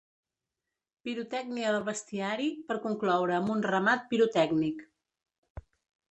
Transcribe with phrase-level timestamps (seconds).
[1.07, 4.81] Pirotècnia del bestiari, per concloure amb un remat pirotècnic.